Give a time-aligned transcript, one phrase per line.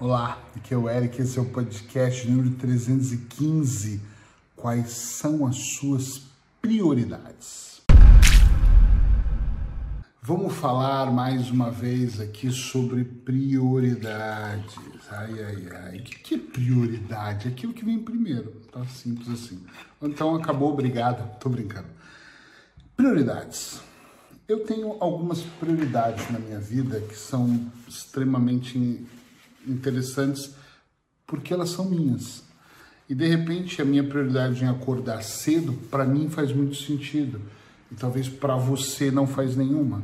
[0.00, 4.00] Olá, aqui é o Eric, esse é o podcast número 315.
[4.54, 6.22] Quais são as suas
[6.62, 7.82] prioridades?
[10.22, 14.76] Vamos falar mais uma vez aqui sobre prioridades.
[15.10, 15.98] Ai, ai, ai.
[15.98, 17.48] O que é prioridade?
[17.48, 18.52] Aquilo que vem primeiro.
[18.70, 19.60] Tá simples assim.
[20.00, 21.28] Então acabou, obrigado.
[21.40, 21.88] Tô brincando.
[22.96, 23.80] Prioridades.
[24.46, 29.04] Eu tenho algumas prioridades na minha vida que são extremamente
[29.68, 30.54] interessantes
[31.26, 32.42] porque elas são minhas.
[33.08, 37.40] E de repente a minha prioridade em acordar cedo, para mim faz muito sentido.
[37.90, 40.02] E talvez para você não faz nenhuma.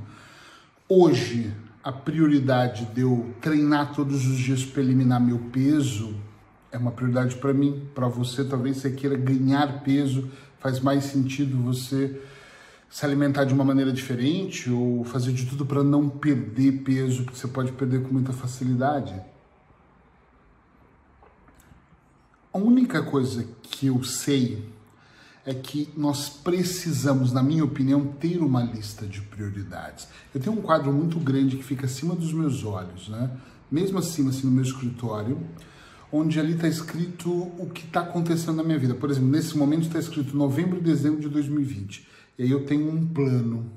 [0.88, 6.14] Hoje, a prioridade de eu treinar todos os dias para eliminar meu peso
[6.72, 7.86] é uma prioridade para mim.
[7.94, 12.20] Para você, talvez você queira ganhar peso, faz mais sentido você
[12.88, 17.38] se alimentar de uma maneira diferente ou fazer de tudo para não perder peso, porque
[17.38, 19.14] você pode perder com muita facilidade.
[22.54, 24.64] A única coisa que eu sei
[25.44, 30.06] é que nós precisamos, na minha opinião, ter uma lista de prioridades.
[30.32, 33.28] Eu tenho um quadro muito grande que fica acima dos meus olhos, né?
[33.68, 35.36] Mesmo acima, assim, no meu escritório,
[36.12, 38.94] onde ali está escrito o que está acontecendo na minha vida.
[38.94, 42.06] Por exemplo, nesse momento está escrito novembro e dezembro de 2020.
[42.38, 43.68] E aí eu tenho um plano.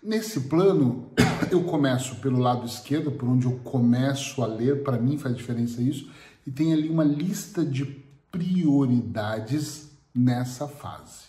[0.00, 1.10] Nesse plano,
[1.50, 5.82] eu começo pelo lado esquerdo, por onde eu começo a ler, para mim faz diferença
[5.82, 6.08] isso,
[6.48, 7.84] e tem ali uma lista de
[8.32, 11.28] prioridades nessa fase.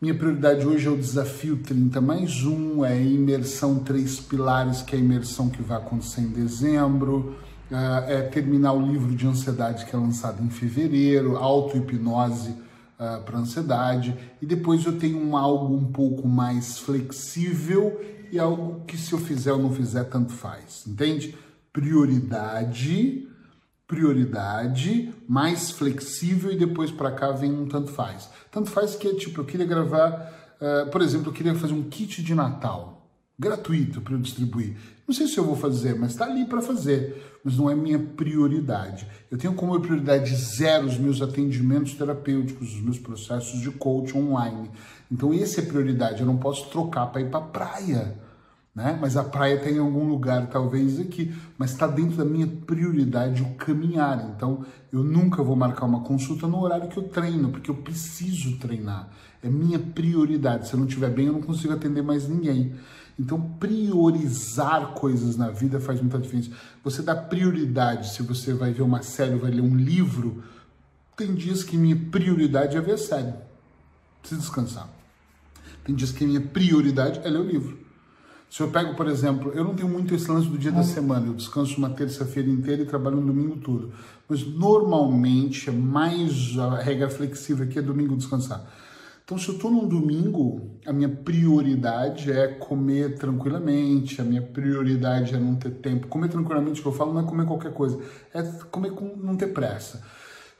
[0.00, 4.96] Minha prioridade hoje é o desafio 30 mais 1, é a imersão três pilares, que
[4.96, 7.36] é a imersão que vai acontecer em dezembro,
[7.70, 14.12] é terminar o livro de ansiedade que é lançado em fevereiro, auto-hipnose uh, para ansiedade,
[14.42, 18.00] e depois eu tenho um algo um pouco mais flexível
[18.32, 21.38] e algo que se eu fizer ou não fizer, tanto faz, entende?
[21.72, 23.29] Prioridade,
[23.90, 28.30] prioridade, mais flexível e depois para cá vem um tanto faz.
[28.48, 31.82] Tanto faz que é tipo, eu queria gravar, uh, por exemplo, eu queria fazer um
[31.82, 34.76] kit de Natal gratuito para eu distribuir.
[35.08, 37.98] Não sei se eu vou fazer, mas está ali para fazer, mas não é minha
[37.98, 39.08] prioridade.
[39.28, 44.70] Eu tenho como prioridade zero os meus atendimentos terapêuticos, os meus processos de coach online.
[45.10, 46.20] Então, essa é prioridade.
[46.20, 48.16] Eu não posso trocar para ir para praia
[48.74, 48.96] né?
[49.00, 53.42] Mas a praia tem em algum lugar, talvez aqui, mas está dentro da minha prioridade
[53.42, 54.32] o caminhar.
[54.34, 58.58] Então, eu nunca vou marcar uma consulta no horário que eu treino, porque eu preciso
[58.58, 59.08] treinar.
[59.42, 60.68] É minha prioridade.
[60.68, 62.74] Se eu não estiver bem, eu não consigo atender mais ninguém.
[63.18, 66.50] Então, priorizar coisas na vida faz muita diferença.
[66.82, 70.42] Você dá prioridade se você vai ver uma série, vai ler um livro.
[71.16, 73.34] Tem dias que minha prioridade é ver a série.
[74.20, 74.88] Preciso descansar.
[75.84, 77.89] Tem dias que minha prioridade é ler o livro.
[78.50, 81.28] Se eu pego, por exemplo, eu não tenho muito esse lance do dia da semana,
[81.28, 83.92] eu descanso uma terça-feira inteira e trabalho no domingo todo.
[84.28, 88.68] Mas normalmente é mais a regra flexível aqui é domingo descansar.
[89.24, 95.32] Então, se eu estou num domingo, a minha prioridade é comer tranquilamente, a minha prioridade
[95.32, 96.08] é não ter tempo.
[96.08, 98.00] Comer tranquilamente, que eu falo, não é comer qualquer coisa,
[98.34, 100.02] é comer com não ter pressa.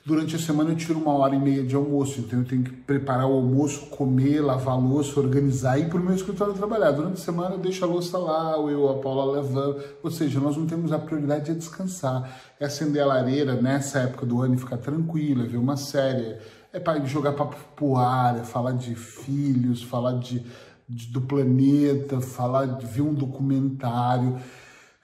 [0.02, 2.70] Durante a semana eu tiro uma hora e meia de almoço, então eu tenho que
[2.70, 6.90] preparar o almoço, comer, lavar a louça, organizar e ir para o meu escritório trabalhar.
[6.92, 9.78] Durante a semana eu deixo a louça lá, ou eu, a Paula levando.
[10.02, 12.40] Ou seja, nós não temos a prioridade de descansar.
[12.58, 16.38] É acender a lareira nessa época do ano e ficar tranquilo, é ver uma série,
[16.72, 20.42] é para jogar papo pro ar, é falar de filhos, falar de,
[20.88, 24.38] de do planeta, falar de ver um documentário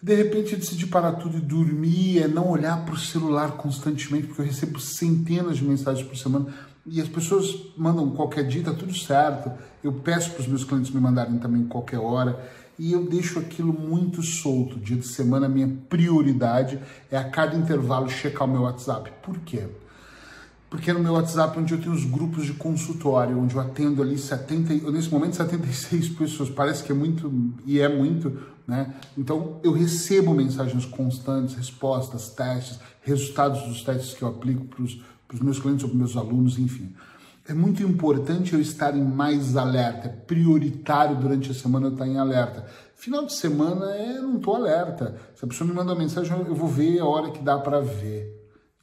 [0.06, 4.28] de repente eu decidi parar tudo e dormir, é não olhar para o celular constantemente,
[4.28, 6.46] porque eu recebo centenas de mensagens por semana
[6.86, 9.50] e as pessoas mandam qualquer dia, tá tudo certo.
[9.82, 12.38] Eu peço para os meus clientes me mandarem também qualquer hora
[12.78, 14.78] e eu deixo aquilo muito solto.
[14.78, 16.78] Dia de semana, minha prioridade
[17.10, 19.10] é a cada intervalo checar o meu WhatsApp.
[19.24, 19.66] Por quê?
[20.68, 24.18] Porque no meu WhatsApp onde eu tenho os grupos de consultório, onde eu atendo ali
[24.18, 27.32] 70, nesse momento 76 pessoas, parece que é muito,
[27.64, 28.94] e é muito, né?
[29.16, 35.40] Então eu recebo mensagens constantes, respostas, testes, resultados dos testes que eu aplico para os
[35.40, 36.92] meus clientes ou para meus alunos, enfim.
[37.48, 42.08] É muito importante eu estar em mais alerta, é prioritário durante a semana eu estar
[42.08, 42.66] em alerta.
[42.96, 45.16] Final de semana eu não estou alerta.
[45.36, 47.80] Se a pessoa me manda uma mensagem, eu vou ver a hora que dá para
[47.80, 48.35] ver.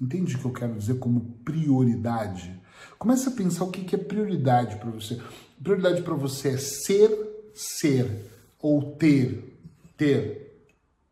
[0.04, 2.54] Entende o que eu quero dizer como prioridade?
[3.00, 5.18] Comece a pensar o que é prioridade para você.
[5.64, 7.10] Prioridade para você é ser,
[7.54, 8.30] ser
[8.60, 9.58] ou ter,
[9.96, 10.68] ter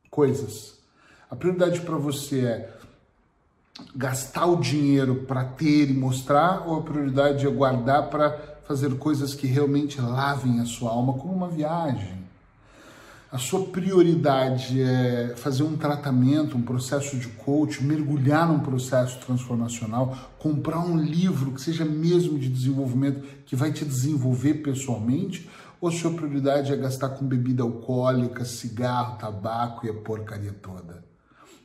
[0.10, 0.78] coisas.
[1.30, 2.78] A prioridade para você é
[3.96, 9.34] gastar o dinheiro para ter e mostrar ou a prioridade é guardar para fazer coisas
[9.34, 12.21] que realmente lavem a sua alma, como uma viagem?
[13.32, 20.34] A sua prioridade é fazer um tratamento, um processo de coach, mergulhar num processo transformacional,
[20.38, 25.50] comprar um livro que seja mesmo de desenvolvimento, que vai te desenvolver pessoalmente,
[25.80, 31.02] ou a sua prioridade é gastar com bebida alcoólica, cigarro, tabaco e a porcaria toda?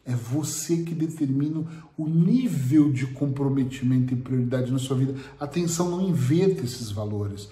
[0.04, 1.64] É você que determina
[1.98, 5.16] o nível de comprometimento e prioridade na sua vida.
[5.38, 7.48] Atenção, não inverta esses valores.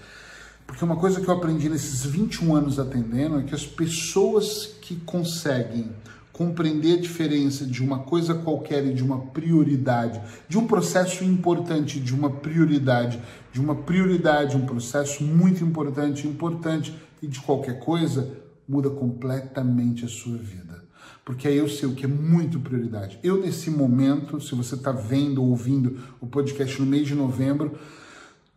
[0.67, 4.97] Porque uma coisa que eu aprendi nesses 21 anos atendendo é que as pessoas que
[4.97, 5.91] conseguem
[6.33, 12.01] compreender a diferença de uma coisa qualquer e de uma prioridade, de um processo importante,
[12.01, 13.21] de uma prioridade,
[13.53, 18.37] de uma prioridade, um processo muito importante, importante e de qualquer coisa,
[18.69, 20.85] muda completamente a sua vida
[21.25, 23.19] porque aí eu sei o que é muito prioridade.
[23.23, 27.79] Eu, nesse momento, se você está vendo ou ouvindo o podcast no mês de novembro,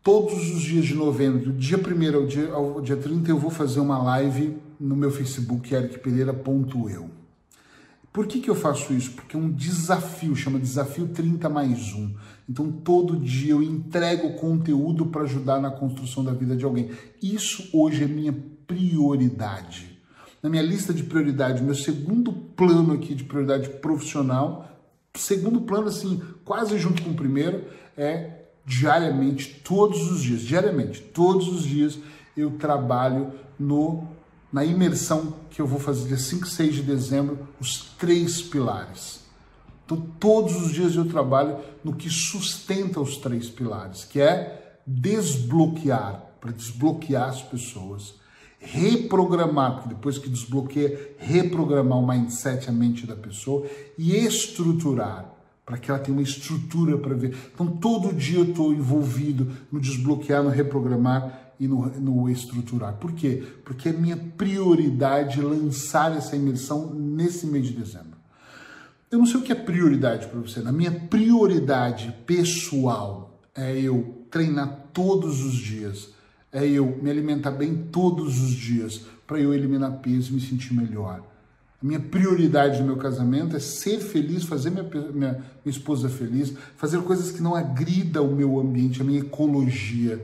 [0.07, 3.51] todos os dias de novembro, do dia 1 ao dia, ao dia 30, eu vou
[3.51, 7.09] fazer uma live no meu Facebook, ericpereira.eu.
[8.13, 9.11] Por que, que eu faço isso?
[9.11, 12.15] Porque é um desafio, chama Desafio 30 mais 1.
[12.47, 16.89] Então, todo dia eu entrego conteúdo para ajudar na construção da vida de alguém.
[17.21, 18.33] Isso hoje é minha
[18.65, 19.97] prioridade
[20.41, 24.69] na minha lista de prioridade, meu segundo plano aqui de prioridade profissional,
[25.15, 27.65] segundo plano assim, quase junto com o primeiro,
[27.97, 31.97] é diariamente, todos os dias, diariamente, todos os dias
[32.35, 34.15] eu trabalho no
[34.51, 39.19] na imersão que eu vou fazer dia 5 e 6 de dezembro, os três pilares.
[39.85, 46.23] Então, todos os dias eu trabalho no que sustenta os três pilares, que é desbloquear,
[46.39, 48.15] para desbloquear as pessoas
[48.59, 53.67] reprogramar, porque depois que desbloqueia, reprogramar o mindset, a mente da pessoa
[53.97, 55.36] e estruturar,
[55.67, 57.35] para que ela tenha uma estrutura para ver.
[57.53, 62.93] Então, todo dia eu estou envolvido no desbloquear, no reprogramar e no, no estruturar.
[62.93, 63.43] Por quê?
[63.65, 68.17] Porque é minha prioridade lançar essa imersão nesse mês de dezembro.
[69.11, 70.61] Eu não sei o que é prioridade para você.
[70.61, 76.15] Na minha prioridade pessoal é eu treinar todos os dias
[76.51, 80.73] é eu me alimentar bem todos os dias para eu eliminar peso e me sentir
[80.73, 81.21] melhor.
[81.81, 86.53] A minha prioridade no meu casamento é ser feliz, fazer minha, minha, minha esposa feliz,
[86.75, 90.19] fazer coisas que não agridam o meu ambiente, a minha ecologia.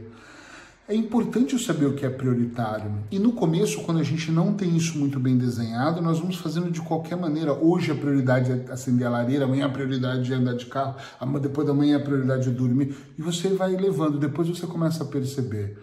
[0.88, 2.91] É importante saber o que é prioritário.
[3.11, 6.71] E no começo, quando a gente não tem isso muito bem desenhado, nós vamos fazendo
[6.71, 7.53] de qualquer maneira.
[7.53, 10.95] Hoje a prioridade é acender a lareira, amanhã a prioridade é andar de carro,
[11.39, 12.95] depois da manhã a prioridade é dormir.
[13.17, 15.77] E você vai levando, depois você começa a perceber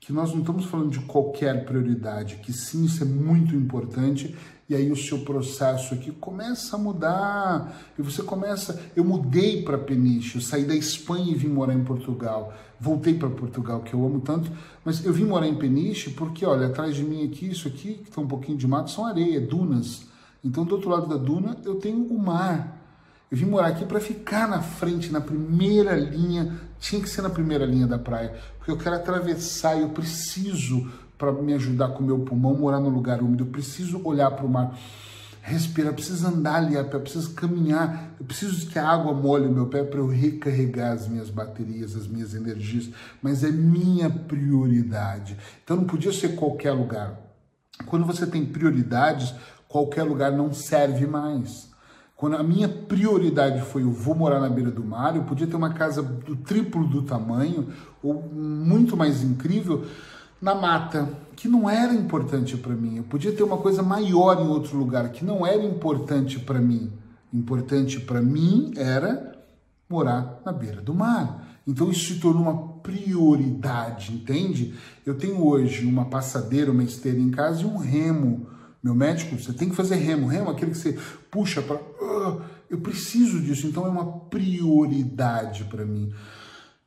[0.00, 4.34] que nós não estamos falando de qualquer prioridade, que sim, isso é muito importante,
[4.70, 9.76] e aí o seu processo aqui começa a mudar, e você começa, eu mudei para
[9.76, 14.06] Peniche, eu saí da Espanha e vim morar em Portugal, voltei para Portugal, que eu
[14.06, 14.48] amo tanto,
[14.84, 18.10] mas eu vim morar em Peniche porque, olha, atrás de mim aqui, isso aqui, que
[18.10, 20.02] está um pouquinho de mato, são areia, dunas,
[20.44, 22.80] então do outro lado da duna eu tenho o mar,
[23.28, 27.30] eu vim morar aqui para ficar na frente, na primeira linha, tinha que ser na
[27.30, 30.88] primeira linha da praia, porque eu quero atravessar eu preciso,
[31.20, 34.46] para me ajudar com o meu pulmão, morar num lugar úmido, eu preciso olhar para
[34.46, 34.74] o mar,
[35.42, 39.12] respirar, eu preciso andar ali a pé, eu preciso caminhar, eu preciso que a água
[39.12, 42.88] molhe o meu pé para eu recarregar as minhas baterias, as minhas energias,
[43.20, 45.36] mas é minha prioridade.
[45.62, 47.20] Então não podia ser qualquer lugar.
[47.84, 49.34] Quando você tem prioridades,
[49.68, 51.68] qualquer lugar não serve mais.
[52.16, 55.56] Quando a minha prioridade foi eu vou morar na beira do mar, eu podia ter
[55.56, 57.68] uma casa do triplo do tamanho,
[58.02, 59.86] ou muito mais incrível,
[60.40, 62.96] na mata, que não era importante para mim.
[62.96, 66.92] Eu podia ter uma coisa maior em outro lugar, que não era importante para mim.
[67.32, 69.38] Importante para mim era
[69.88, 71.60] morar na beira do mar.
[71.66, 74.74] Então isso se tornou uma prioridade, entende?
[75.04, 78.46] Eu tenho hoje uma passadeira, uma esteira em casa e um remo
[78.82, 80.26] meu médico, você tem que fazer remo.
[80.26, 80.98] Remo é aquele que você
[81.30, 81.76] puxa para.
[81.76, 86.12] Uh, eu preciso disso, então é uma prioridade para mim.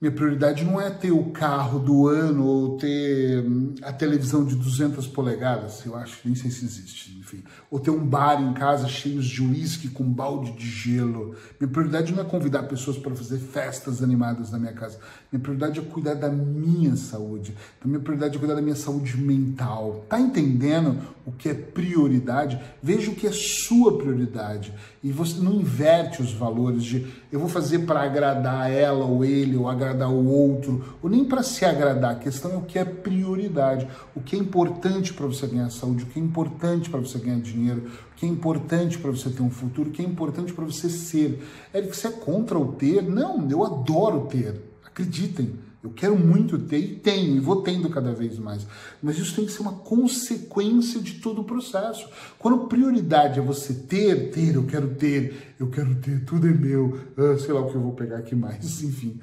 [0.04, 4.54] Minha prioridade não é ter o carro do ano ou ter hum, a televisão de
[4.54, 7.42] 200 polegadas, eu acho, nem sei se existe, enfim.
[7.72, 11.38] Ou ter um bar em casa cheio de uísque com balde de gelo.
[11.58, 15.00] Minha prioridade não é convidar pessoas para fazer festas animadas na minha casa.
[15.32, 17.56] Minha prioridade é cuidar da minha saúde.
[17.80, 20.06] Então, minha prioridade é cuidar da minha saúde mental.
[20.10, 22.60] Tá entendendo o que é prioridade?
[22.82, 24.74] Veja o que é sua prioridade.
[25.02, 29.56] E você não inverte os valores de eu vou fazer para agradar ela ou ele
[29.56, 32.12] ou agradar o outro, ou nem para se agradar.
[32.12, 36.04] A questão é o que é prioridade, o que é importante para você ganhar saúde,
[36.04, 39.42] o que é importante para você ganhar dinheiro, o que é importante para você ter
[39.42, 41.42] um futuro, o que é importante para você ser.
[41.74, 43.02] É que você é contra o ter?
[43.02, 44.62] Não, eu adoro ter.
[44.86, 45.54] Acreditem.
[45.84, 48.66] Eu quero muito ter e tenho, e vou tendo cada vez mais.
[49.02, 52.08] Mas isso tem que ser uma consequência de todo o processo.
[52.40, 56.98] Quando prioridade é você ter, ter, eu quero ter, eu quero ter, tudo é meu,
[57.18, 59.20] ah, sei lá o que eu vou pegar aqui mais, enfim.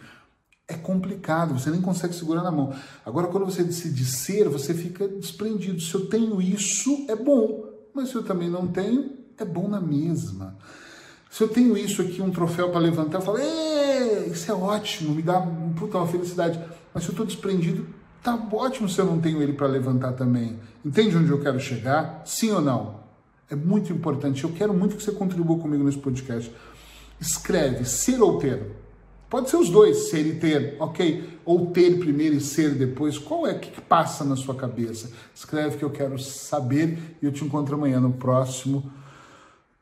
[0.69, 2.73] É complicado, você nem consegue segurar na mão.
[3.07, 5.81] Agora, quando você decide ser, você fica desprendido.
[5.81, 7.69] Se eu tenho isso, é bom.
[7.95, 10.59] Mas se eu também não tenho, é bom na mesma.
[11.31, 13.39] Se eu tenho isso aqui, um troféu para levantar, eu falo,
[14.27, 15.41] isso é ótimo, me dá
[15.79, 16.61] puta, uma felicidade.
[16.93, 17.87] Mas se eu estou desprendido,
[18.21, 20.59] tá ótimo se eu não tenho ele para levantar também.
[20.85, 22.23] Entende onde eu quero chegar?
[22.27, 23.01] Sim ou não?
[23.49, 24.43] É muito importante.
[24.43, 26.53] Eu quero muito que você contribua comigo nesse podcast.
[27.21, 28.77] Escreve ser ou ter.
[29.29, 31.39] Pode ser os dois, ser e ter, ok?
[31.45, 33.17] Ou ter primeiro e ser depois.
[33.19, 35.13] Qual é que passa na sua cabeça?
[35.33, 38.91] Escreve que eu quero saber e eu te encontro amanhã no próximo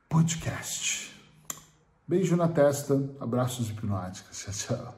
[0.09, 1.08] podcast.
[2.09, 4.39] Beijo na testa, abraços hipnóticos.
[4.57, 4.98] Tchau, tchau.